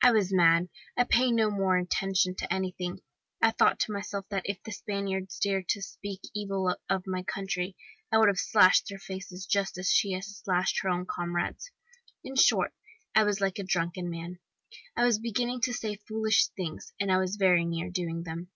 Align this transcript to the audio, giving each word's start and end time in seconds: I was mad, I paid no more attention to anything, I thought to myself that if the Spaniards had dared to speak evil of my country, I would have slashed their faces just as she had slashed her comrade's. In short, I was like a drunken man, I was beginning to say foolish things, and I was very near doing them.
I 0.00 0.12
was 0.12 0.32
mad, 0.32 0.68
I 0.96 1.02
paid 1.02 1.32
no 1.32 1.50
more 1.50 1.76
attention 1.76 2.36
to 2.36 2.52
anything, 2.52 3.00
I 3.42 3.50
thought 3.50 3.80
to 3.80 3.92
myself 3.92 4.24
that 4.28 4.44
if 4.48 4.62
the 4.62 4.70
Spaniards 4.70 5.40
had 5.42 5.50
dared 5.50 5.68
to 5.70 5.82
speak 5.82 6.20
evil 6.32 6.76
of 6.88 7.06
my 7.08 7.24
country, 7.24 7.74
I 8.12 8.18
would 8.18 8.28
have 8.28 8.38
slashed 8.38 8.86
their 8.88 9.00
faces 9.00 9.46
just 9.46 9.76
as 9.76 9.90
she 9.90 10.12
had 10.12 10.22
slashed 10.22 10.78
her 10.82 11.04
comrade's. 11.04 11.72
In 12.22 12.36
short, 12.36 12.72
I 13.16 13.24
was 13.24 13.40
like 13.40 13.58
a 13.58 13.64
drunken 13.64 14.08
man, 14.10 14.38
I 14.96 15.04
was 15.04 15.18
beginning 15.18 15.60
to 15.62 15.72
say 15.74 15.96
foolish 16.06 16.46
things, 16.50 16.92
and 17.00 17.10
I 17.10 17.18
was 17.18 17.34
very 17.34 17.64
near 17.64 17.90
doing 17.90 18.22
them. 18.22 18.50